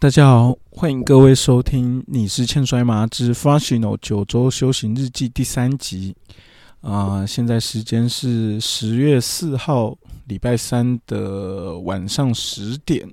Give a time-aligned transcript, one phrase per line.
[0.00, 6.14] 大家好，欢迎各位收听《你是欠摔麻之 Functional 九州修行日记》第三集。
[6.82, 9.98] 啊，现在时间是十月四号
[10.28, 13.10] 礼拜三的晚上十点，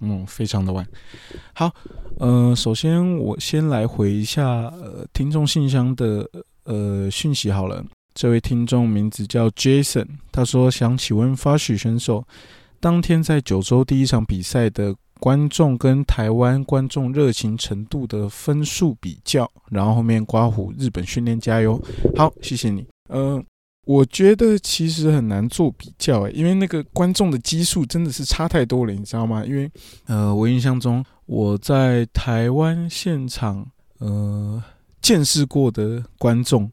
[0.00, 0.86] 嗯，非常的晚。
[1.52, 1.70] 好，
[2.16, 6.26] 呃，首先我先来回一下呃听众信箱的
[6.64, 7.84] 呃讯息好了。
[8.14, 12.26] 这位听众名字叫 Jason，他说想请问 Fashio 选手
[12.80, 14.96] 当天在九州第一场比赛的。
[15.22, 21.80] 观众跟台湾观众热情程度的分数比较，然后后面刮胡日本训练加油，
[22.16, 22.84] 好，谢谢你。
[23.08, 23.40] 呃，
[23.86, 29.44] 我觉得其实很难做比较，诶，因为那个观众的基数真的是差太多了，你知道吗？
[29.46, 29.70] 因为
[30.06, 33.64] 呃，我印象中我在台湾现场
[34.00, 34.60] 呃
[35.00, 36.68] 见识过的观众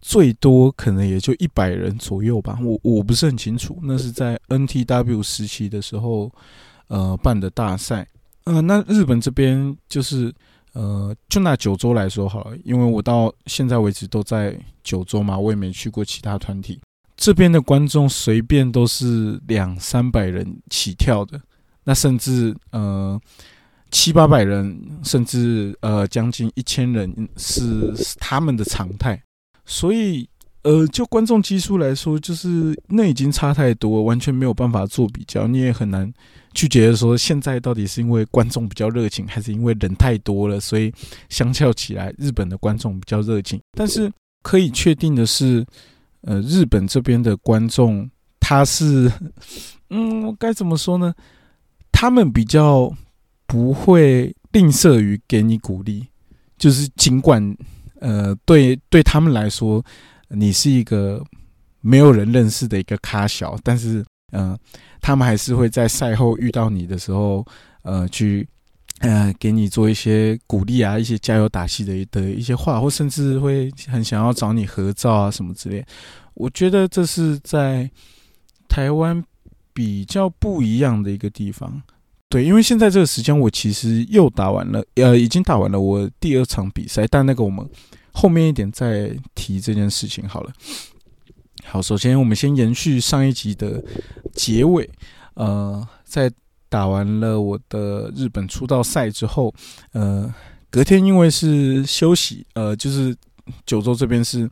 [0.00, 6.32] 最多可能也就一百人左右吧，我我不是很清楚，那是在 NTW 时期的时候。
[6.90, 8.04] 呃，办的大赛，
[8.44, 10.34] 呃，那日本这边就是，
[10.72, 16.80] 呃，就拿九州来说好了，因为我到现在为止都在九州嘛，我也没去过其他团体，
[17.16, 21.40] 这边的观众随便都是两三百人起跳的，
[21.84, 23.16] 那甚至呃
[23.92, 29.22] 七八百人，甚至呃将近一千人是他们的常态，
[29.64, 30.28] 所以。
[30.62, 35.46] 呃，就观众基数来说，就是那已经差太多，完全没有办法做比较。
[35.46, 36.12] 你也很难
[36.54, 40.92] 去觉得说，现在到底是因为观众比较热情，还是因为人太多了，所以
[41.28, 43.60] 相较起来，日本的观众比较热情。
[43.72, 44.10] 但是
[44.42, 45.64] 可以确定的是，
[46.22, 48.08] 呃，日本这边的观众，
[48.40, 49.10] 他是，
[49.90, 51.14] 嗯，我该怎么说呢？
[51.92, 52.92] 他们比较
[53.46, 56.06] 不会吝啬于给你鼓励，
[56.58, 57.56] 就是尽管，
[58.00, 59.84] 呃，对对他们来说。
[60.32, 61.20] 你是一个
[61.80, 64.58] 没有人认识的一个咖小，但是，嗯，
[65.00, 67.44] 他们还是会在赛后遇到你的时候，
[67.82, 68.46] 呃，去，
[69.00, 75.84] 呃，给你做一些鼓励啊，一些加油打气的的一些话，或甚至会很想要找你合照啊什么之类。
[76.34, 77.90] 我觉得这是在
[78.68, 79.22] 台湾
[79.72, 81.82] 比较不一样的一个地方。
[82.28, 87.68] 对，因为现在这个时间，我其实又打完了，呃，已经打完了我第二场比赛，但那个我们。
[88.12, 90.52] 后面一点再提这件事情好了。
[91.64, 93.82] 好，首先我们先延续上一集的
[94.32, 94.88] 结尾。
[95.34, 96.30] 呃，在
[96.68, 99.54] 打完了我的日本出道赛之后，
[99.92, 100.32] 呃，
[100.70, 103.16] 隔天因为是休息，呃，就是
[103.64, 104.50] 九州这边是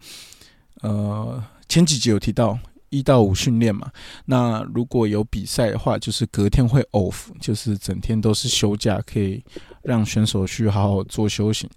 [0.82, 2.58] 呃前几集有提到
[2.88, 3.90] 一到五训练嘛。
[4.24, 9.42] 那如果有比赛的话，就是隔天会 off，就是整天都是休假，可以
[9.82, 11.68] 让选手去好好做修行。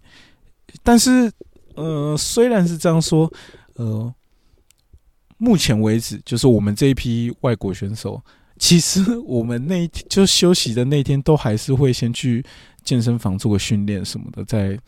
[0.83, 1.31] 但是
[1.75, 3.31] 呃，虽然是这样说，
[3.75, 4.13] 呃，
[5.41, 8.21] 目前为止，就是我们这一批外国选手，
[8.59, 12.45] 其实 我们那一就休息的那天，都还是会先去
[12.83, 14.79] 健身房做个训练什么的，再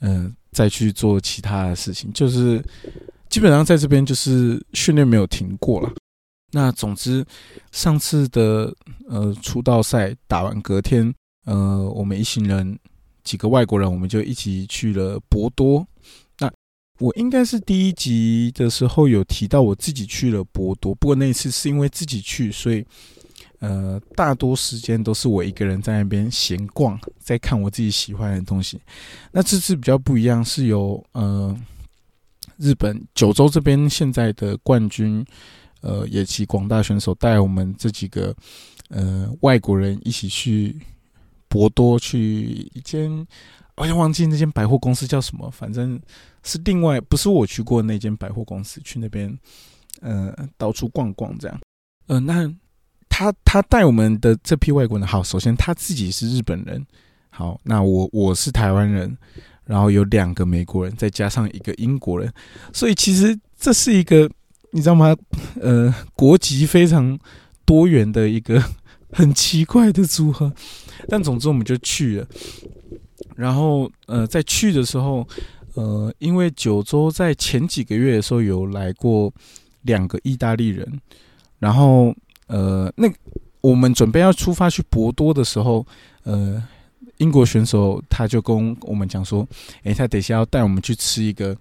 [0.00, 2.64] 嗯再去做其他的事情，就是
[3.28, 5.92] 基本上在这边就是训练没有停过了。
[6.52, 7.22] 那总之，
[7.70, 8.74] 上次的
[9.08, 11.12] 呃出道赛打完隔天，
[11.44, 12.78] 呃，我们一行人
[13.24, 15.86] 几个外国人，我们就一起去了博多。
[17.02, 22.86] 我应该是第一集的时候有提到我自己去了博多，不过那一次是因为自己去，所以
[23.58, 28.80] 呃，大多时间都是我一个人在那边闲逛，在看我自己喜欢的东西。
[29.32, 31.56] 那这次比较不一样，是由呃
[32.56, 35.26] 日本九州这边现在的冠军
[35.80, 38.32] 呃野崎广大选手带我们这几个
[38.90, 40.78] 呃外国人一起去
[41.48, 43.26] 博多去一间。
[43.82, 46.00] 我也忘记那间百货公司叫什么，反正
[46.44, 49.36] 是另外不是我去过那间百货公司，去那边
[50.00, 51.60] 呃到处逛逛这样。
[52.06, 52.48] 呃，那
[53.08, 56.86] 他他带我们的这批外国人，好，首先他自己是日本人，
[57.30, 59.18] 好，那我我是台湾人，
[59.64, 62.32] 然后有两个美国人，再加上一个英国人，
[62.72, 64.30] 所以其实这是一个
[64.70, 65.12] 你知道吗？
[65.60, 67.18] 呃，国籍非常
[67.64, 68.62] 多元的一个
[69.10, 70.52] 很奇怪的组合。
[71.08, 72.28] 但总之我们就去了。
[73.42, 75.26] 然后，呃，在去的时候，
[75.74, 79.32] 呃，因为九州在前几个月的时候有来过
[79.80, 80.86] 两个意大利人，
[81.58, 82.14] 然后，
[82.46, 83.12] 呃，那
[83.60, 85.84] 我们准备要出发去博多的时候，
[86.22, 86.62] 呃，
[87.16, 89.44] 英国选手他就跟我们讲说，
[89.82, 91.56] 诶，他等一下要带我们去吃一个，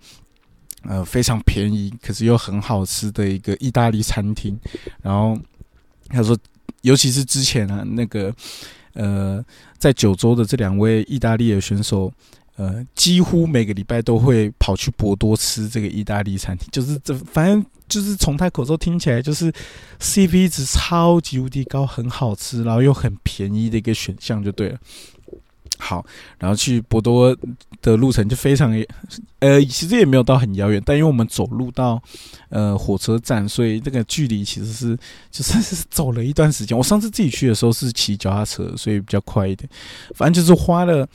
[0.84, 4.56] 呃，非常便宜可是又很好吃的一个意大利餐厅，
[5.02, 5.36] 然后
[6.10, 6.38] 他说，
[6.84, 8.32] 尤其是之前啊，那个。
[8.94, 9.44] 呃，
[9.78, 12.12] 在九州的这两位意大利的选手，
[12.56, 19.52] 呃，几乎每个礼拜都会跑去博多吃这个意大利餐厅，就是这反正就是从他口中听起来，就是
[20.00, 24.80] CP 值超级无敌高，很好吃，然后又很便宜的一个选项就对了。
[25.78, 26.06] 好，
[26.38, 27.36] 然后去博多
[27.82, 28.72] 的路程就非常，
[29.40, 32.02] 呃，其实也没有到很遥远，但因为我们走路到
[32.50, 34.98] 呃火车站，所以这个距离其实是
[35.32, 36.78] 就是是走了一段时间。
[36.78, 39.70] 我上次自己去的时候是骑脚踏车，所以比较快一点。
[40.14, 41.08] 反正就是花了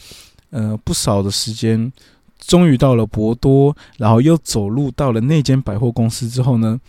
[0.51, 1.93] 呃不少的时间，
[2.39, 6.81] 终于到了博多，然后又走路到了那间百货公司之后呢，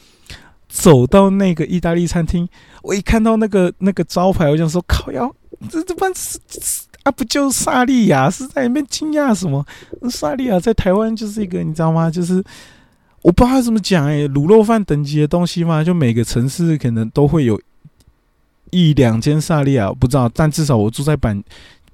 [0.68, 2.50] 走到那个意大利餐厅，
[2.82, 5.30] 我一看到那个那个招牌，我就说靠呀，
[5.70, 6.40] 这这班是。
[7.04, 9.66] 啊不就萨利亚是在里面惊讶什么？
[10.10, 12.12] 萨利亚在台湾就是一个你知道吗？
[12.12, 12.44] 就是
[13.22, 17.58] 我不知道怎么讲哎，卤肉饭等级的东西嘛，就每个城市可能都会有
[18.72, 21.42] 一两间萨利亚，不知道，但至少我住在板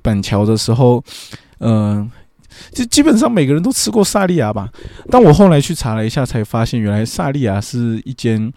[0.01, 1.03] 板桥的时候，
[1.59, 2.09] 嗯，
[2.71, 4.67] 就基本上每个人都吃过萨利亚吧。
[5.11, 8.51] 但我后来去查了一下，才发现原来萨利亚是一间。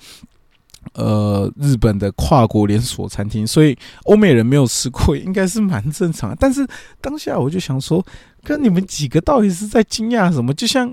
[0.94, 6.34] 呃，日本的跨国连锁餐厅，所以欧美人没有吃过，应该是蛮正常。
[6.38, 6.66] 但是
[7.00, 8.04] 当下我就想说，
[8.42, 10.54] 跟你们几个到底是在惊讶什么？
[10.54, 10.92] 就像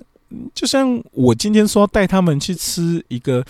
[0.54, 3.44] 就像我今天说带他们去吃一个，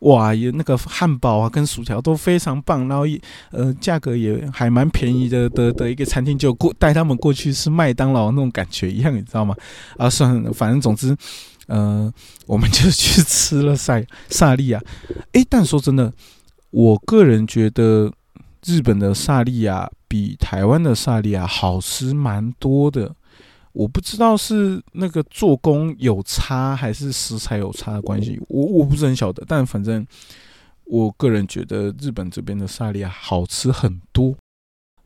[0.00, 3.04] 哇，有那个汉堡啊，跟薯条都非常棒，然后
[3.50, 9.54] 呃价格也还蛮便宜的的的一个餐厅，就过带他们过去吃麦当劳那种感觉一样，你知道吗？
[9.98, 11.16] 啊，算了，反正总之。
[11.70, 12.12] 呃，
[12.46, 14.82] 我们就去吃了萨萨利亚，
[15.32, 16.12] 诶，但说真的，
[16.70, 18.12] 我个人觉得
[18.66, 23.14] 日本的萨利亚比台湾的萨利亚好吃蛮多的。
[23.72, 29.44] 我不知道是那个做工有差，还是食材有差的关系，我我不是很晓得。
[29.46, 30.04] 但反正
[30.86, 34.34] 我个人觉得日本这边的萨利亚好吃很多。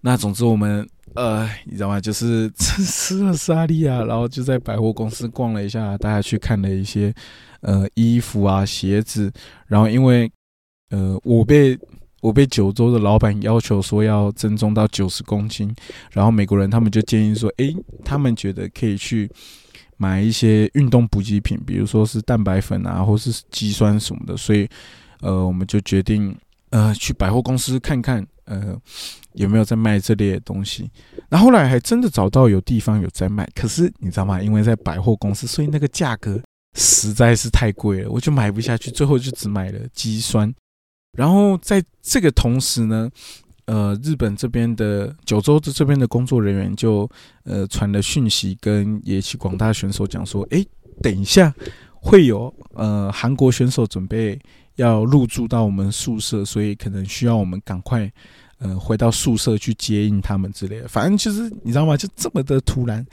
[0.00, 0.88] 那总之我们。
[1.14, 2.00] 呃，你知道吗？
[2.00, 7.14] 就是吃 吃了沙利亚，然后就在百货公司逛了一下，大家去看了一些
[7.60, 9.32] 呃衣服啊、鞋子。
[9.66, 10.30] 然后因为
[10.90, 11.78] 呃，我被
[12.20, 15.72] 我被九州的老板要求说要增重到九十公斤，
[16.10, 17.74] 然后美国人他们就建议说，诶，
[18.04, 19.30] 他们觉得可以去
[19.96, 24.36] 买一些运动补给品，比如说是蛋白粉啊，或是肌酸什么的。
[24.36, 24.68] 所以
[25.20, 26.36] 呃，我们就决定
[26.70, 28.26] 呃去百货公司看看。
[28.44, 28.78] 呃，
[29.32, 30.90] 有没有在卖这类的东西？
[31.28, 34.40] 然后来还真的找到有地方有在卖，可是你知道吗？
[34.40, 36.40] 因为在百货公司，所以那个价格
[36.74, 40.52] 实在是太贵了，我就买不下去，最后就只买了肌酸。
[41.16, 43.10] 然后在这个同时呢，
[43.66, 47.08] 呃，日本这边的九州的这边的工作人员就
[47.44, 50.64] 呃传了讯息，跟野崎广大选手讲说：，哎，
[51.00, 51.54] 等一下
[51.94, 54.38] 会有呃韩国选手准备。
[54.76, 58.10] 要入住到我们宿舍，所以可能需要我们赶快，
[58.58, 60.88] 呃，回到宿舍去接应他们之类的。
[60.88, 61.96] 反正就是你知道吗？
[61.96, 63.06] 就这么的突然，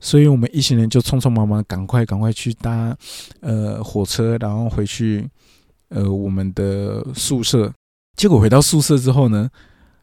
[0.00, 2.96] 所以我们一行人就匆匆忙忙，赶快赶快去搭
[3.40, 5.26] 呃火车，然后回去
[5.88, 7.72] 呃我们的宿舍。
[8.16, 9.48] 结果回到宿舍之后呢，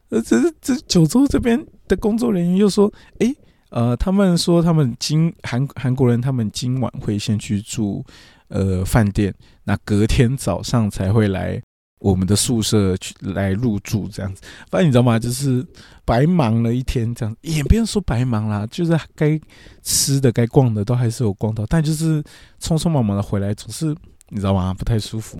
[0.08, 3.32] 呃，这这九州这边的工作人员又说，诶，
[3.70, 8.04] 呃，他们说他们今韩韩国人他们今晚会先去住。
[8.48, 9.34] 呃，饭店
[9.64, 11.60] 那隔天早上才会来
[11.98, 14.42] 我们的宿舍去来入住，这样子。
[14.70, 15.18] 反正你知道吗？
[15.18, 15.66] 就是
[16.04, 19.40] 白忙了一天，这样也不用说白忙啦，就是该
[19.82, 22.22] 吃的、该逛的都还是有逛到，但就是
[22.60, 23.86] 匆匆忙忙的回来，总是
[24.28, 24.72] 你知道吗？
[24.74, 25.38] 不太舒服。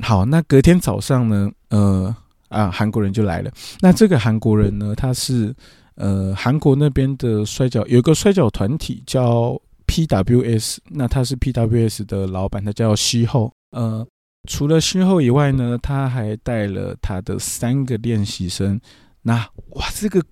[0.00, 1.50] 好，那隔天早上呢？
[1.68, 2.16] 呃
[2.48, 3.52] 啊，韩国人就来了。
[3.80, 5.54] 那这个韩国人呢，他是
[5.94, 9.60] 呃韩国那边的摔跤，有一个摔跤团体叫。
[9.88, 10.80] P.W.S.
[10.90, 12.04] 那他是 P.W.S.
[12.04, 13.50] 的老板，他叫西后。
[13.70, 14.06] 呃，
[14.46, 18.78] 除了西后以外呢，他还带了他的三个练习生。
[19.22, 19.34] 那
[19.70, 20.22] 哇，这个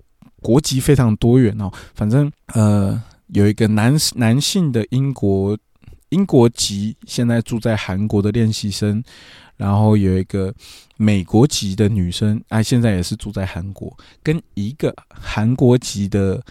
[0.43, 1.73] 国籍非常多元哦。
[1.95, 5.59] 反正呃，有一个男男性的英国
[6.11, 9.03] 英国籍，现在住在韩国的练习生，
[9.57, 10.55] 然后有一个
[10.99, 16.43] 美国籍的女生，啊，现在也是住在韩国，跟一个韩国籍的。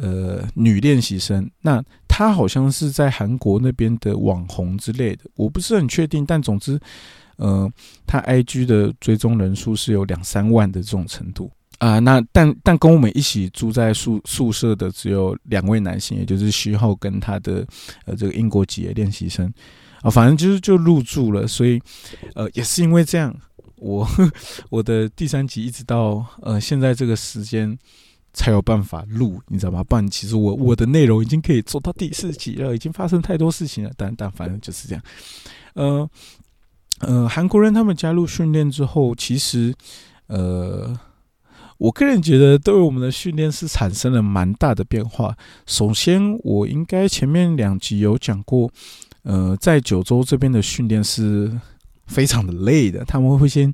[0.00, 1.82] 呃，女练习生，那
[2.18, 6.26] 他好像是在韩国那边的网红之类的，我不是很确定。
[6.26, 6.76] 但总之，
[7.36, 7.70] 呃，
[8.08, 11.48] 他 IG 的追踪人数是有两三万的这种程度
[11.78, 12.00] 啊。
[12.00, 17.64] 那但但跟我们一起住在宿宿舍的只有两位男性，也就是徐浩跟他的
[18.04, 19.46] 呃这个英国籍的练习生
[20.02, 21.46] 啊，反正就是就入住了。
[21.46, 21.80] 所以
[22.34, 23.32] 呃，也是因为这样，
[23.76, 24.04] 我
[24.70, 27.78] 我的第三集一直到呃现在这个时间。
[28.38, 29.82] 才有办法录，你知道吗？
[29.82, 33.90] 不然其实我我的内容已经可以做到第四集了，已经发生太多事情了。
[33.96, 35.02] 但但反正就是这样。
[35.74, 36.08] 呃
[37.00, 39.74] 呃，韩国人他们加入训练之后，其实
[40.28, 40.96] 呃，
[41.78, 45.36] 我个人觉得对我们的训练是产生了蛮大的变化。
[45.66, 48.70] 首先，我应该前面两集有讲过，
[49.24, 51.50] 呃，在九州这边的训练是
[52.06, 53.72] 非常的累的，他们会先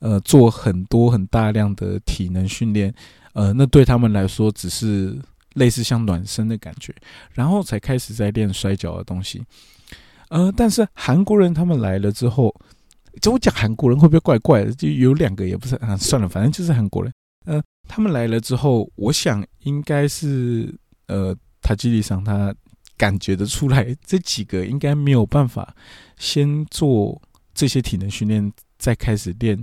[0.00, 2.94] 呃做很多很大量的体能训练。
[3.36, 5.14] 呃，那对他们来说只是
[5.56, 6.94] 类似像暖身的感觉，
[7.34, 9.44] 然后才开始在练摔跤的东西。
[10.30, 12.54] 呃，但是韩国人他们来了之后，
[13.20, 14.72] 就我讲韩国人会不会怪怪的？
[14.72, 17.12] 就有两个也不是啊，算了，反正就是韩国人。
[17.44, 20.74] 呃，他们来了之后，我想应该是
[21.06, 22.54] 呃，塔基里桑他
[22.96, 25.76] 感觉得出来，这几个应该没有办法
[26.16, 27.20] 先做
[27.54, 29.62] 这些体能训练，再开始练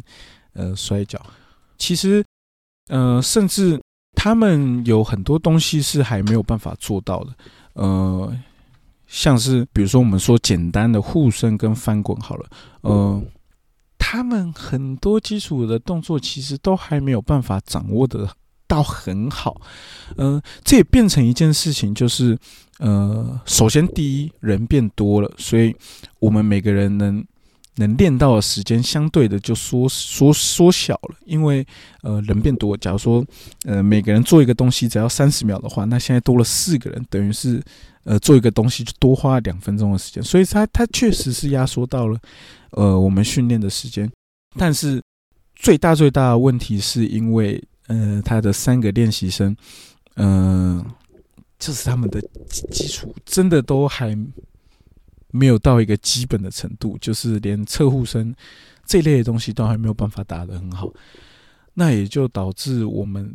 [0.53, 1.19] 呃摔跤。
[1.79, 2.23] 其实
[2.89, 3.79] 呃，甚至
[4.15, 7.35] 他们有很多东西是还没有办法做到的，
[7.73, 8.37] 呃。
[9.05, 12.49] 像是比如说我们说简单的护身跟翻滚好了，
[12.81, 13.21] 呃，
[13.99, 18.27] 他们很多基础的动作其实都还没有办法掌握的
[18.65, 19.61] 到很好，
[20.17, 22.35] 嗯，这也变成一件事情，就是
[22.79, 25.75] 呃，首先第一人变多了，所以
[26.17, 27.23] 我们每个人能。
[27.75, 31.65] 能练到的时间相对的就缩缩缩小了，因为
[32.01, 32.77] 呃人变多。
[32.77, 33.25] 假如说
[33.65, 37.59] 呃每个人做一个东西只要三十秒的话，那现在多了四个人，等于是
[38.03, 40.21] 呃做一个东西就多花两分钟的时间。
[40.21, 42.19] 所以它它确实是压缩到了
[42.71, 44.07] 呃我们训练的时间。
[44.55, 45.01] 但是
[45.55, 49.55] 最大最大的问题是因为呃他的三个练习生，
[50.17, 50.85] 嗯，
[51.57, 54.15] 就是他们的基础真的都还。
[55.35, 58.35] 没有到一个基本的程度，就是连侧护身
[58.85, 60.93] 这类的东西都还没有办法打得很好，
[61.73, 63.33] 那也就导致我们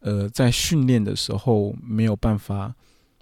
[0.00, 2.74] 呃在训练的时候没有办法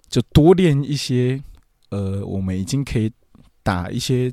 [0.09, 1.41] 就多练一些
[1.89, 3.09] 呃我们已经可以
[3.63, 4.29] 打一些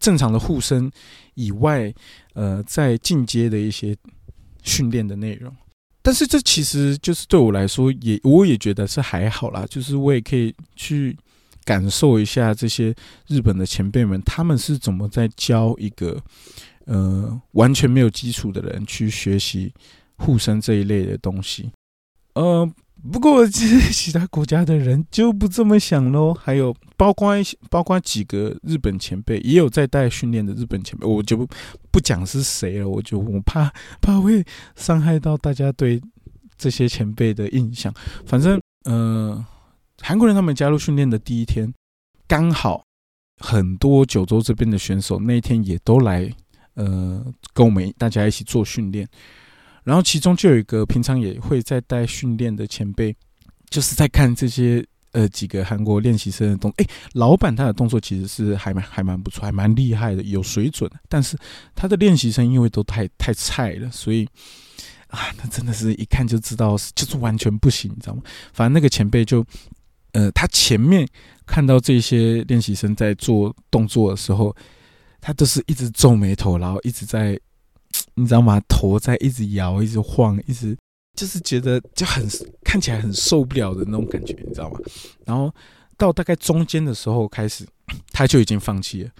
[0.00, 0.90] 正常的护身
[1.34, 1.94] 以外
[2.32, 3.96] 呃在进阶的一些
[4.64, 5.54] 训练的内容，
[6.02, 11.16] 但是这其实就是对我来说也我也觉得是还好啦，就是我也可以去。
[11.64, 12.94] 感受一下这些
[13.26, 16.20] 日本的前辈们，他们是怎么在教一个
[16.84, 19.72] 呃完全没有基础的人去学习
[20.16, 21.70] 护身这一类的东西。
[22.34, 22.70] 呃，
[23.10, 26.34] 不过其实其他国家的人就不这么想喽。
[26.34, 31.48] 还有包括一些，包括几个日本前辈也有在带训练的日本前辈，我就不
[31.90, 34.44] 不讲是谁了，我就我怕怕会
[34.76, 36.00] 伤害到大家对
[36.58, 37.94] 这些前辈的印象。
[38.26, 39.44] 反正呃。
[40.00, 41.72] 韩国人他们加入训练的第一天，
[42.26, 42.84] 刚好
[43.38, 46.30] 很多九州这边的选手那一天也都来，
[46.74, 49.08] 呃，跟我们大家一起做训练。
[49.82, 53.14] 然后其中就有一个平常也会在带训练的前辈，
[53.70, 56.72] 就是在看这些呃几个韩国练习生的动。
[56.78, 60.90] 哎，老板他的动作其实是还蛮还蛮不错，还蛮厉害的，有水准。
[61.08, 61.36] 但是
[61.74, 64.26] 他的练习生因为都太太菜了，所以
[65.08, 68.22] 啊，那真的是一看就知道就是完全不行，你知道吗？
[68.52, 69.44] 反正那个前辈就。
[70.14, 71.06] 呃，他前面
[71.44, 74.54] 看到这些练习生在做动作的时候，
[75.20, 77.36] 他都是一直皱眉头，然后一直在，
[78.14, 78.60] 你知道吗？
[78.68, 80.76] 头在一直摇，一直晃，一直
[81.16, 82.24] 就是觉得就很
[82.62, 84.78] 看起来很受不了的那种感觉，你知道吗？
[85.26, 85.52] 然后
[85.96, 87.66] 到大概中间的时候开始，
[88.12, 89.10] 他就已经放弃了，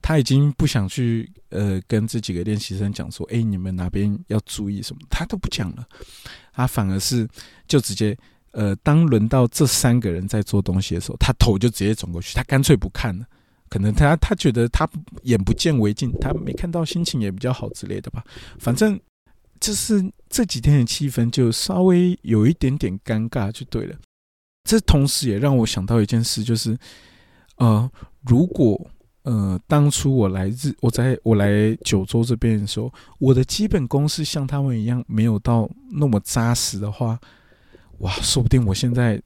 [0.00, 5.84] 他已经不想去呃跟这几个练习生讲说，哎，你们哪边要注意什么，他都不讲了，
[6.52, 7.28] 他反而是
[7.66, 8.16] 就直接。
[8.54, 13.26] 呃，当轮到这三个人在做东西的时候，他头就直接转过去，他干脆不看了。
[13.68, 14.88] 可能他他觉得他
[15.24, 18.22] 眼不见为净，他没看到心情也比较好之类的吧。
[18.60, 19.00] 反正
[19.58, 23.96] 就是这几天的气氛就稍微有一点点尴尬，就对了。
[24.62, 26.78] 这同时也让我想到一件事，就是
[27.56, 27.90] 呃，
[28.22, 28.80] 如果
[29.22, 37.18] 呃当初我来日，我在我来九州这边的时候，我的基本功是像他们一样没有到那么扎实的话。
[37.98, 39.20] 哇，说不定我现在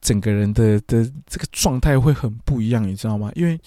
[0.00, 3.30] 整个人的的这个状态会很不一样，你知道吗？
[3.34, 3.58] 因为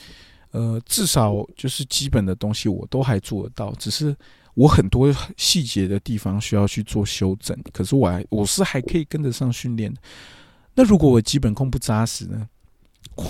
[0.51, 4.15] 呃，至少就是基本的东西我都还做得到，只是
[4.53, 7.57] 我很多细节的地方需要去做修正。
[7.71, 9.93] 可是我还我是还可以跟得上训练。
[10.75, 12.47] 那如果我基本功不扎实呢？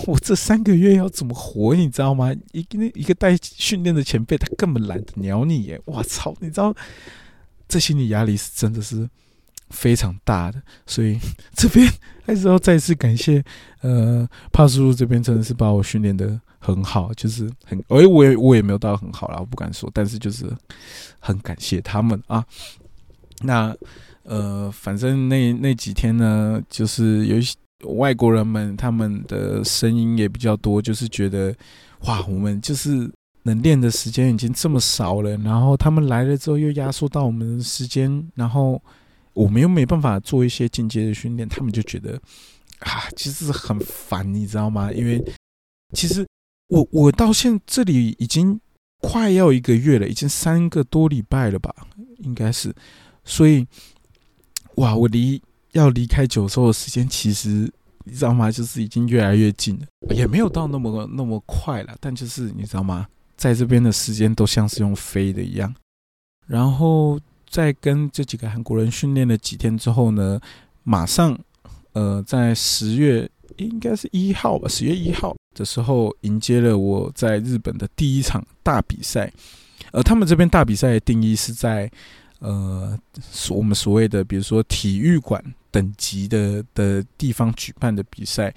[0.06, 1.74] 我这三个月要怎么活？
[1.74, 2.32] 你知道吗？
[2.52, 5.80] 一个一个带训练的前辈，他根本懒得鸟你耶！
[5.86, 6.74] 我操，你知道
[7.68, 9.08] 这心理压力是真的是。
[9.72, 11.18] 非常大的，所以
[11.54, 11.90] 这边
[12.24, 13.42] 还是要再次感谢，
[13.80, 20.46] 呃，帕叔叔这边真的是把我训练的很好，就是很，哎，我也我也没有到很好啦，我不敢说，但是就是
[21.18, 22.44] 很感谢他们啊。
[23.40, 23.74] 那
[24.24, 31.52] 呃，反正那那几天呢，就是有一些外国人们，他们的声音也比较多，就是觉得
[32.00, 33.10] 哇，我们就是
[33.42, 38.80] 能练的时间已经这么少了，然后他们来了之后又压缩到我们的时间，然后。
[39.34, 42.20] 我们又没办法做一些进阶的训练，他们就觉得
[42.80, 44.92] 啊，其实很烦，你知道吗？
[44.92, 45.22] 因为
[45.94, 46.26] 其实
[46.68, 48.60] 我我到现这里已经
[49.00, 51.74] 快要一个月了，已经三个多礼拜了吧，
[52.18, 52.74] 应该是。
[53.24, 53.66] 所以
[54.76, 55.40] 哇，我离
[55.72, 57.72] 要离开九州的时间，其实
[58.04, 58.50] 你知道吗？
[58.50, 63.06] 就是已经越来越近了，也没有到那么那么快了，但就是你知道吗？
[63.36, 65.74] 在这边的时间都像是用飞的一样。
[66.46, 67.18] 然后
[67.52, 70.40] 在跟这几个韩国人训练了几天之后呢，
[70.84, 71.38] 马上
[71.92, 79.30] 呃，在十月应该是一号吧，十月一号的时候迎接了我在日本的第一场大比赛。
[79.90, 81.90] 呃，他们这边大比赛的定义是在
[82.38, 88.50] 呃，所我们所谓的比如说体育馆等级的的地方举办的比赛，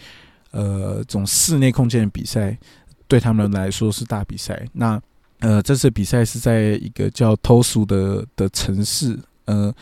[0.51, 2.57] 呃，这种室内空间的比赛，
[3.09, 4.65] 对他们来说是大比赛。
[4.71, 5.01] 那
[5.39, 9.73] 呃，这次比赛是在一个叫 Tosu 的的城市，呃，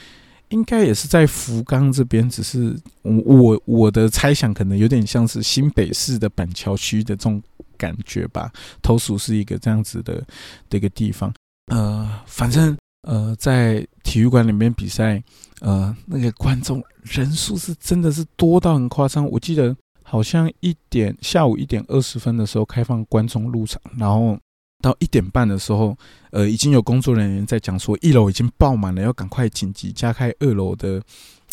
[0.49, 7.41] 应该也是在福冈这边，只是我我我的猜想可能有点像是新北市的板桥区的这种
[7.77, 8.51] 感觉吧。
[8.81, 10.23] Tosu 是一个这样子的
[10.69, 11.33] 的一个地方。
[11.71, 12.75] 呃，反正
[13.07, 15.23] 呃，在体育馆里面比赛，
[15.61, 19.25] 呃，那个观众人数是真的是多到很夸张。
[19.29, 24.37] 我记得好像一点下午一点二十分的时候开放观众入场，然后
[24.83, 25.97] 到一点半的时候，
[26.31, 31.01] 呃，已经有工作人员在讲说一楼已经爆满了，要赶快紧急加开二楼的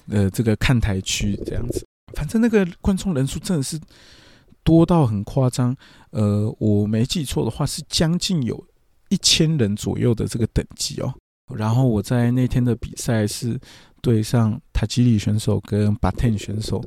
[0.09, 1.87] 呃这个看台区这样子。
[2.15, 3.79] 反正那个观众人数真的是
[4.65, 5.75] 多到很夸张。
[6.11, 8.67] 呃，我没记错的话是将近有。
[9.13, 11.13] 一千人左右的这个等级哦，
[11.57, 13.59] 然后我在那天的比赛是
[14.01, 16.81] 对上塔吉里选手跟巴特选手。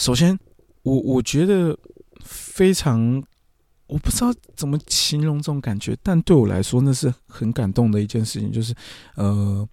[0.00, 0.38] 首先，
[0.84, 1.76] 我我觉得
[2.20, 3.20] 非常，
[3.88, 8.52] 我不知道怎么形容这种感觉，但对我来说那是很感动的一件事情。
[8.52, 8.74] 就是
[9.16, 9.68] 呃，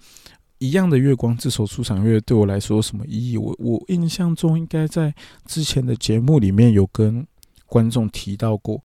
[0.58, 3.38] 一样的月光这首出场乐对我来说有什么意义？
[3.38, 5.14] 我我印象中应该在
[5.46, 7.28] 之前的节目里面有跟
[7.66, 8.82] 观众提到过。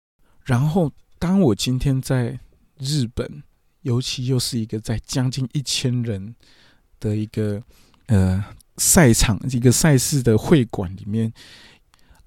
[0.44, 2.38] 然后，当我今天在
[2.78, 3.42] 日本，
[3.80, 6.34] 尤其又是一个在将近一千人
[7.00, 7.62] 的一个
[8.06, 8.44] 呃
[8.76, 11.32] 赛场、一个赛事的会馆里面，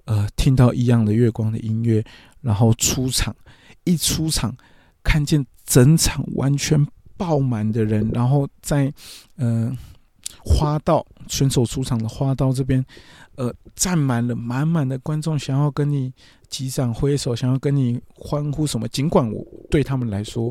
[0.08, 2.02] 呃，听到一样的月光的音乐，
[2.40, 3.36] 然后出场，
[3.84, 4.56] 一出场
[5.02, 6.82] 看见整场完全
[7.16, 8.90] 爆满的人，然后在
[9.36, 9.70] 呃
[10.42, 12.82] 花道选手出场的花道这边，
[13.36, 16.12] 呃，站满了满满的观众，想要跟你。
[16.48, 18.88] 击掌挥手，想要跟你欢呼什么？
[18.88, 20.50] 尽管我对他们来说，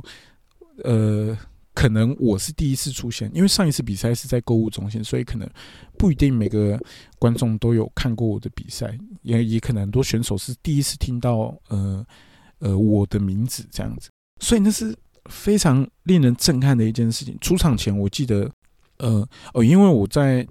[0.83, 1.35] 呃，
[1.77, 5.47] 可能我是第一次出现，因为上一次比赛是在购物中心，所以可能
[5.95, 6.75] 不一定每个
[7.19, 12.03] 观众都有看过我的比赛，也也可能很多选手是第一次听到呃
[12.57, 14.09] 呃我的名字这样子，
[14.39, 14.97] 所以那是
[15.29, 17.37] 非常令人震撼的一件事情。
[17.39, 18.51] 出场前，我记得，
[18.97, 20.47] 呃哦，因为我在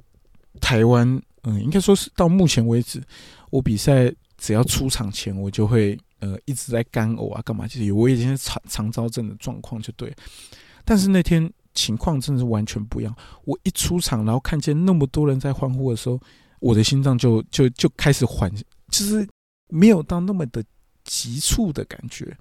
[0.61, 3.03] 台湾，嗯，应该说是到目前为止，
[3.51, 4.15] 我比赛。
[4.39, 7.67] 只要出场前，我就会呃一直在干呕啊，干嘛？
[7.67, 10.15] 就是我已经是肠肠燥症的状况就对。
[10.87, 13.15] 但是那天情况真的是完全不一样。
[13.45, 16.19] 我一出场，然后看见那么多人在欢呼的时候，
[16.61, 18.51] 我的心脏就就就开始缓，
[18.91, 19.29] 就是
[19.69, 20.65] 没有到那么的
[21.05, 22.35] 急促的感觉。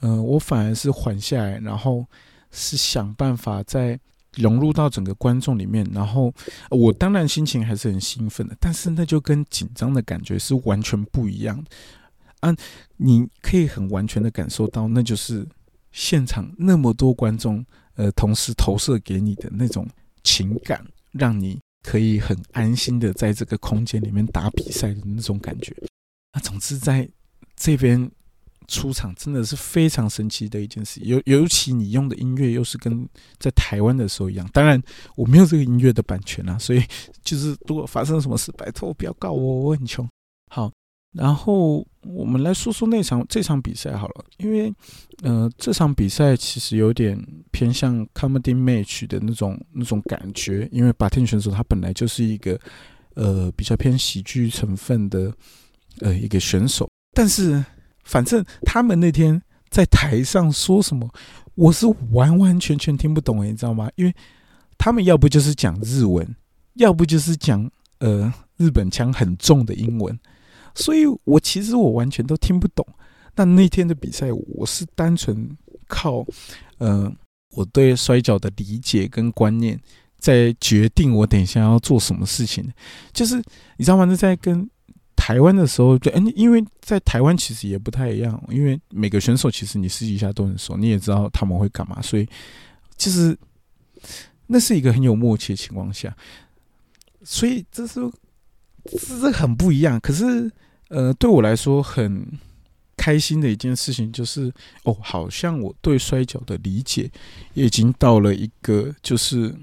[0.00, 2.04] 嗯，我反而是缓下来，然后
[2.50, 3.98] 是想办法在。
[4.38, 6.32] 融入到整个观众里面，然后
[6.70, 11.70] 我当然心情还是很兴奋的，但是那就跟紧张的感觉是完全不一样的。
[12.40, 12.56] 啊，
[12.96, 15.46] 你可以很完全的感受到，那就是
[15.90, 17.62] 现场那么多观众，
[17.94, 19.88] 呃，同时投射给你的那种
[20.22, 25.74] 情感，让你可以很安心的在这个空间里面打比赛的那种感觉。
[26.32, 27.08] 那总之在
[27.56, 28.10] 这边。
[28.68, 33.06] 出场真的是非常神奇的一件事，尤尤其你用的音乐又是跟
[33.38, 34.48] 在台湾的时候一样。
[34.52, 34.80] 当然，
[35.16, 36.82] 我没有这个音乐的版权啊，所以
[37.22, 40.08] 就是如果发生什么事，拜托不要告我，我很穷。
[40.50, 40.72] 好，
[41.12, 44.72] 然后我们来说说那场这场比赛好了，因为
[45.22, 47.18] 呃这场比赛其实有点
[47.50, 52.58] 偏向 comedy match 的那种那种感觉，因为 b a t 选手他本来就是一个
[53.14, 55.32] 呃比较偏喜剧成分的
[56.00, 57.64] 呃一个选手，但是。
[58.04, 61.08] 反正他们那天在台上说什么，
[61.54, 63.88] 我是完完全全听不懂诶，你知道吗？
[63.94, 64.12] 因为
[64.76, 66.34] 他们要不就是讲日文，
[66.74, 67.70] 要不就是讲
[68.00, 70.18] 呃日本腔很重的英文，
[70.74, 72.86] 所以我其实我完全都听不懂。
[73.34, 75.56] 但那天的比赛，我是单纯
[75.88, 76.26] 靠
[76.78, 77.12] 呃
[77.50, 79.80] 我对摔跤的理解跟观念，
[80.18, 82.70] 在决定我等一下要做什么事情。
[83.12, 83.36] 就是
[83.76, 84.04] 你知道吗？
[84.04, 84.68] 那在跟。
[85.14, 92.28] 台湾的时候，就嗯，因为在台湾其实也不太一样，因为每个选手其实你私底下都很熟，你也知道他们会干嘛，所以
[92.96, 93.38] 其实
[94.48, 96.12] 那是一个很有默契的情况下，
[97.22, 98.00] 所以这是
[98.84, 99.98] 这是很不一样。
[100.00, 100.50] 可是
[100.88, 102.26] 呃，对我来说很
[102.96, 104.52] 开心的一件事情就是，
[104.84, 107.10] 哦，好像我对摔跤的理解
[107.54, 109.54] 也已经到了一个就是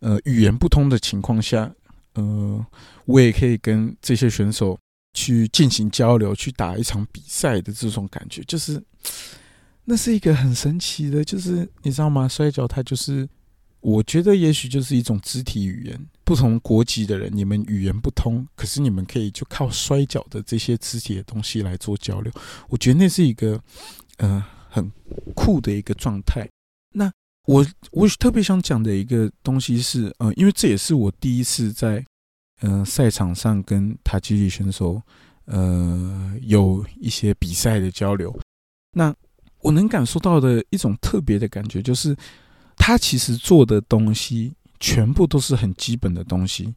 [0.00, 1.72] 呃语言不通的情况下。
[2.14, 2.66] 呃，
[3.06, 4.78] 我也可以跟这些选手
[5.14, 8.82] 去进行交流，去打一场比赛的这种感觉，就是
[9.86, 12.28] 那是一个很神奇的，就是你知道吗？
[12.28, 13.26] 摔跤它就是，
[13.80, 16.06] 我觉得也许就是一种肢体语言。
[16.32, 22.32] 不同国籍的人，你们语言不通，可是你们可以就靠摔跤的这些肢体的东西来做交流。
[22.70, 23.62] 我觉得那是一个，
[24.16, 24.90] 呃，很
[25.34, 26.48] 酷的一个状态。
[26.94, 27.12] 那
[27.44, 32.02] 我我特别想讲的一个东西是，呃，因为这也是我第一次在，
[32.62, 35.02] 呃，赛场上跟塔吉里选手，
[35.44, 38.34] 呃，有一些比赛的交流。
[38.92, 39.14] 那
[39.58, 42.16] 我能感受到的一种特别的感觉，就是
[42.78, 44.54] 他其实做的东西。
[44.82, 46.74] 全部都是很基本的东西，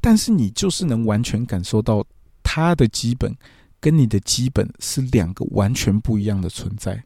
[0.00, 2.02] 但是你就是能完全感受到
[2.42, 3.36] 它的基本
[3.78, 7.04] 跟你的基本是两个完全不一样的存在。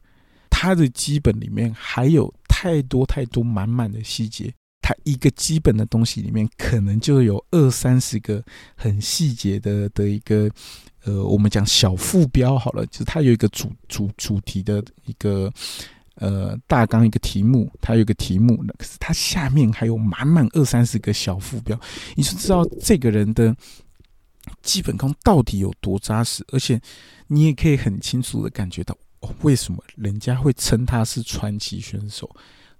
[0.49, 8.41] 它的基本里面还有太多太多满满的细节，它一个基本的东西里面可能就有二三十个
[8.75, 10.49] 很细节的的一个
[11.03, 15.51] 呃，我们讲小副标好了，就是它有一个主主主题的一个。
[16.15, 21.79] 呃，大纲一个题目，它有个题目，可是它下面还有满满二三十个小副标，
[22.15, 23.55] 你就知道这个人的
[24.61, 26.79] 基本功到底有多扎实，而且
[27.27, 28.95] 你也可以很清楚的感觉到，
[29.41, 32.29] 为什么人家会称他是传奇选手？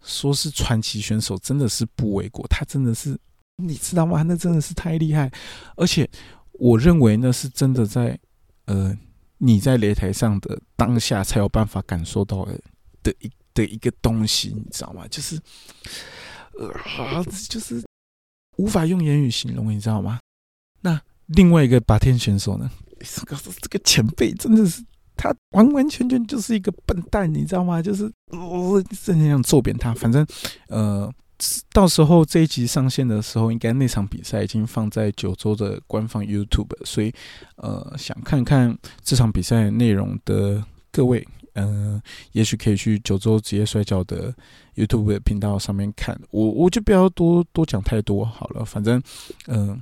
[0.03, 3.17] 说是传奇选手，真的是不为过，他真的是，
[3.55, 4.21] 你知道吗？
[4.21, 5.31] 那真的是太厉害，
[5.75, 6.07] 而且
[6.51, 8.19] 我认为那是真的在，
[8.65, 8.95] 呃，
[9.37, 12.59] 你在擂台上的当下才有办法感受到的。
[13.03, 15.05] 的一的一个东西，你知道吗？
[15.09, 15.39] 就是，
[16.57, 17.83] 呃，就是
[18.57, 20.19] 无法用言语形容，你知道吗？
[20.81, 22.71] 那另外一个拔天选手呢？
[22.99, 24.83] 这个这个前辈真的是，
[25.15, 27.81] 他完完全全就是一个笨蛋，你知道吗？
[27.81, 29.93] 就是我真的想揍扁他。
[29.93, 30.25] 反正，
[30.69, 31.11] 呃，
[31.71, 37.13] 到时候这一集上线的时候，应该那场比赛已经放在九州的官方 YouTube，所以，
[37.57, 41.27] 呃，想看看这场比赛内容的各位。
[41.55, 44.33] 嗯，也许可以去九州职业摔跤的
[44.75, 46.19] YouTube 频道上面看。
[46.31, 48.65] 我我就不要多多讲太多好了。
[48.65, 49.01] 反正，
[49.47, 49.81] 嗯，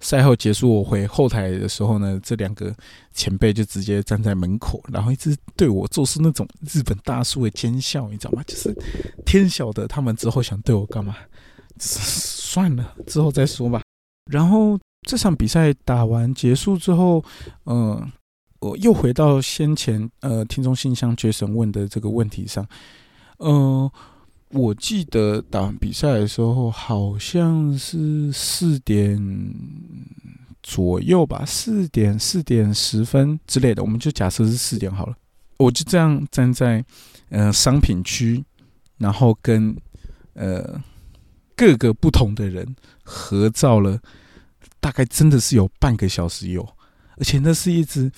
[0.00, 2.74] 赛后结束，我回后台的时候呢，这两个
[3.12, 8.42] 前辈就直接站在门口，然后一直对我做出那种日本大叔的奸笑，你知道吗？
[8.46, 8.74] 就是
[9.26, 11.14] 天晓得他们之后想对我干嘛。
[11.78, 13.82] 算了，之后再说吧。
[14.30, 17.22] 然后这场比赛打完结束之后，
[17.66, 18.10] 嗯。
[18.62, 22.64] 我又回到先前呃听众信箱绝神问的这个问题上，
[23.38, 23.90] 呃，
[24.50, 29.18] 我记得打完比赛的时候好像是四点
[30.62, 35.16] 左右吧，四点四点十分之类的，我们就假设是四点好了。
[35.56, 36.84] 我就这样站在
[37.30, 38.44] 呃商品区，
[38.96, 39.76] 然后跟
[40.34, 40.80] 呃
[41.56, 43.98] 各个不同的人合照了，
[44.78, 46.62] 大概真的是有半个小时有，
[47.16, 48.08] 而且那是一直。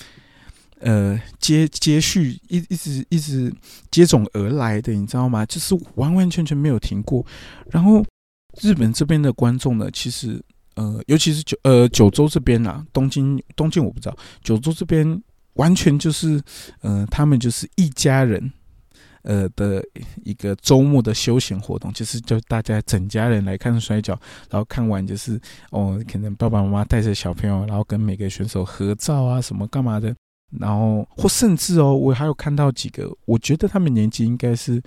[0.84, 3.50] 呃，接接续一一直一直
[3.90, 5.46] 接踵而来的，你知道吗？
[5.46, 7.24] 就是完完全全没有停过。
[7.70, 8.04] 然后
[8.60, 10.38] 日本这边的观众呢，其实
[10.74, 15.22] 呃，尤其是九呃九州这边啊，东京东京我不知道，九州这边
[15.54, 16.38] 完全就是
[16.82, 18.52] 呃，他们就是一家人
[19.22, 19.82] 呃的
[20.22, 24.12] 一个周末的休闲活动，就是就大家整家人来看摔跤，
[24.50, 30.14] 然后看完就是哦，可能爸爸妈妈带着小朋友，然后跟每个选手合照啊，什么干嘛的。
[30.60, 34.82] 然后，或甚至哦，我还有看到几个，我觉得他们年纪应该是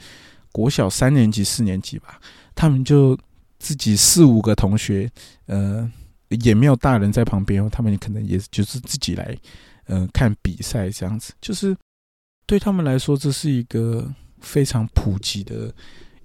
[0.51, 2.19] 国小三年级、四年级吧。
[2.56, 3.17] 他们就
[3.60, 5.10] 自己四五个同学，
[5.45, 5.89] 呃，
[6.30, 7.69] 也没有大人在旁边。
[7.69, 9.38] 他们可能也就是自己来，
[9.86, 11.34] 呃，看比赛这样子。
[11.41, 11.75] 就是
[12.45, 15.73] 对他们来说，这是一个非常普及的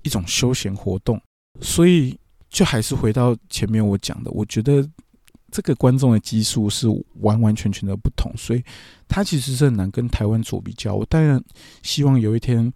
[0.03, 1.21] 一种休闲活动。
[1.61, 4.89] 所以，就还是回到前面我讲的，我觉得。
[5.53, 6.89] 这个观众的基数是
[7.21, 8.65] 完完全全的不同，所以
[9.07, 10.95] 他其实是很难跟台湾做比较。
[10.95, 11.41] 我当然
[11.83, 12.73] 希望有一天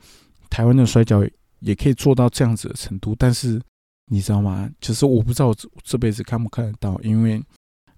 [0.50, 1.24] 台湾的摔跤
[1.60, 3.60] 也可以做到这样子的程度，但是
[4.08, 4.70] 你知道吗？
[4.78, 7.42] 就是我不知道这这辈子看不看得到，因为，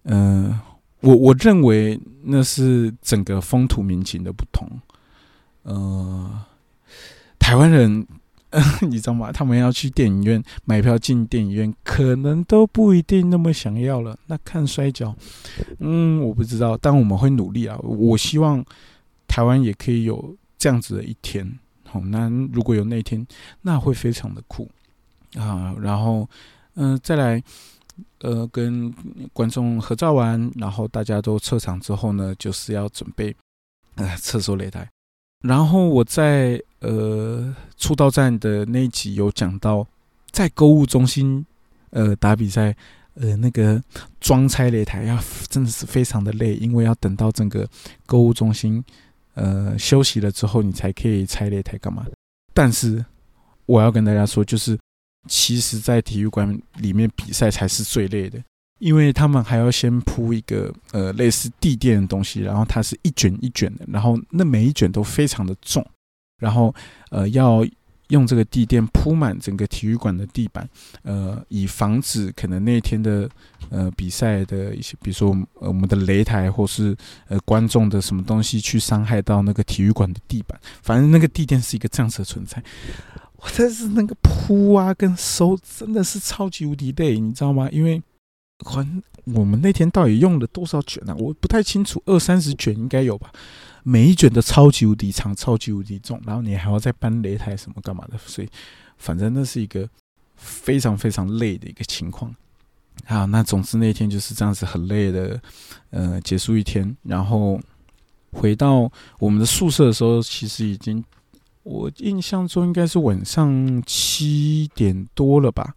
[0.04, 0.58] 嗯，
[1.00, 4.66] 我我认为那是整个风土民情的不同。
[5.64, 6.44] 呃，
[7.38, 8.06] 台湾人。
[8.88, 9.30] 你知道吗？
[9.30, 14.18] 他们要去电影院买票进电影院，可能都不一定那么想要了。
[14.26, 15.14] 那看摔跤，
[15.80, 17.76] 嗯，我不知道，但我们会努力啊。
[17.82, 18.64] 我希望
[19.26, 21.58] 台湾也可以有这样子的一天。
[21.84, 23.26] 好，那如果有那一天，
[23.62, 24.70] 那会非常的酷
[25.37, 25.74] 啊。
[25.80, 26.28] 然后，
[26.74, 27.42] 嗯，再来，
[28.20, 28.90] 呃，跟
[29.32, 33.34] 观众合照完，然后大家都撤场之后呢，就是要准备
[33.96, 34.88] 呃厕所擂台。
[35.40, 39.87] 然后我在呃出道站的那一集有讲到，
[40.31, 41.44] 在购物中心
[41.90, 42.74] 呃打比赛，
[43.14, 43.83] 呃，那个
[44.20, 47.68] 装拆擂台要真的是非常的累，因为要等到整个
[48.05, 48.85] 购物中心
[49.35, 52.07] 呃休息了之后，你才可以拆擂台干嘛？
[52.53, 53.05] 但是
[53.66, 54.77] 我要跟大家说，就是
[55.29, 58.42] 其实，在体育馆里面比赛才是最累的。
[58.78, 65.84] 因为他们还要先铺一个呃类似地垫的东西，然后它是一卷一卷的，然后那每一卷都非常的重，
[66.40, 66.74] 然后
[67.10, 67.66] 呃要
[68.08, 70.66] 用这个地垫铺满整个体育馆的地板，
[71.02, 73.28] 呃以防止可能那天的
[73.68, 76.96] 呃比赛的一些，比如说我们的擂台或是
[77.28, 82.62] 呃观众的什么东西去伤害到那个体育馆的地板，反正那个地垫是一个这样子的存在。
[83.36, 87.68] 我但是那个铺啊跟收真的是超级无敌累，你知道吗？
[87.70, 88.02] 因为
[88.64, 88.86] 还
[89.24, 91.14] 我们那天到底用了多少卷呢？
[91.16, 93.30] 我不太清楚，二三十卷应该有吧。
[93.84, 98.48] 每一卷都超级无敌长，超级无敌重，然后你还要再搬擂台什么干嘛的，所以
[98.96, 99.88] 反正那是一个
[100.34, 102.34] 非常非常累的一个情况。
[103.04, 105.40] 好，那总之那天就是这样子很累的，
[105.90, 107.60] 呃，结束一天，然后
[108.32, 108.90] 回到
[109.20, 111.02] 我们的宿舍的时候，其实已经
[111.62, 115.74] 我印象中应该是晚上七点多了吧。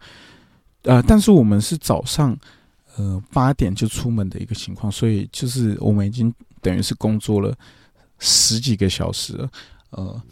[0.82, 2.36] 呃，但是我们是早上。
[2.96, 7.56] 呃，八点就出门的一个情况，所以就是我们已经等于是工作了
[8.18, 9.50] 十几个小时了，
[9.90, 10.22] 呃，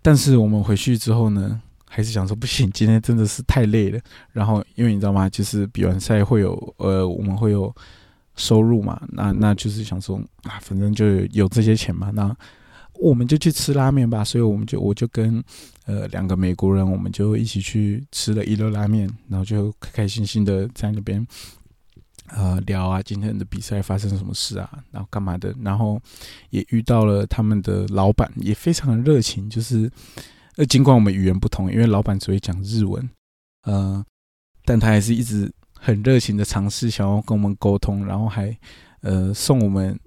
[0.00, 4.00] 但是我们回去之后呢，还是想说不行，今天真的是太累了。
[4.32, 7.72] 然后因为你知道吗，就是比完赛会有呃，我们会有
[8.36, 12.34] 收入嘛，那那就是想说啊，反正就有这些钱嘛，那
[12.94, 14.24] 我们就去吃拉面吧。
[14.24, 15.44] 所以我们就我就跟
[15.84, 21.26] 呃两个美国人，我们就一起去吃了一乐拉面，然后就开开心心的在那边。
[22.28, 24.82] 呃，聊啊，今天的比赛发生什么事啊？
[24.90, 25.54] 然后干嘛的？
[25.62, 26.00] 然后
[26.50, 29.50] 也遇到了他们的老板，也非常的热情。
[29.50, 29.90] 就是
[30.56, 33.06] 呃，尽管我们语言不同，因为老板只会讲日文，
[33.64, 34.02] 呃，
[34.64, 38.56] 但他还是一直很热情的尝试想要跟我们沟通，然后还
[39.02, 39.98] 呃送我们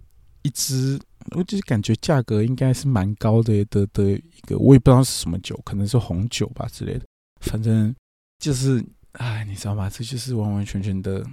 [0.42, 1.00] 一支，
[1.36, 7.06] 我就是感觉价格应该是蛮高的的的一个，我也不知道是什么酒，可能是红酒吧之类的。
[7.42, 7.94] 反正
[8.40, 9.88] 就是，哎，你知道吗？
[9.90, 11.24] 这就是完完全全的。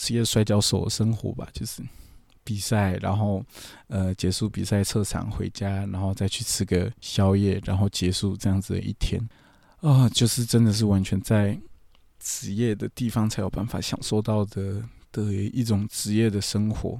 [0.00, 1.82] 职业摔跤手的生活吧，就是
[2.42, 3.44] 比赛，然后
[3.88, 9.20] 呃结束比赛撤场回家，然后再去吃个宵夜，然后结束这样子的一天
[9.82, 11.60] 啊，就是真的是完全在
[12.18, 14.82] 职业的地方才有办法享受到的
[15.12, 16.98] 的一种职业的生活。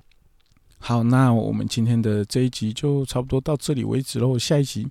[0.78, 4.38] 好，那我们今天的这一集就差不多到这里为止喽。
[4.38, 4.86] 下一集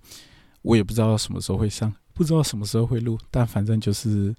[0.63, 4.35] 我也不知道什么时候会上，不知道什么时候会录，但反正就是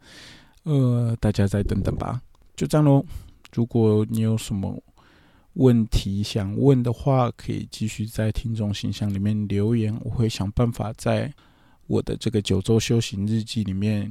[0.64, 2.20] 呃大家再等等吧，
[2.56, 3.04] 就这样喽。
[3.52, 4.80] 如果你有什么
[5.54, 11.32] 问题想问的话，可以继续在听众信箱里面留言，我会想办法在
[11.86, 14.10] 我的这个九周修行日记里面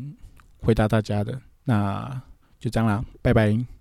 [0.60, 1.40] 回答大家的。
[1.64, 2.22] 那
[2.60, 3.79] 就这样啦，拜拜。